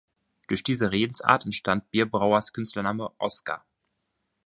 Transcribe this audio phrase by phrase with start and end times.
[0.47, 3.63] Durch diese Redensart entstand Bierbrauers Künstlername "Oskar".